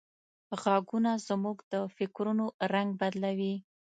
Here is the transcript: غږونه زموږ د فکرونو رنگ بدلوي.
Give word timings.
غږونه 0.61 1.11
زموږ 1.27 1.57
د 1.71 1.73
فکرونو 1.95 2.45
رنگ 2.73 2.89
بدلوي. 2.99 3.55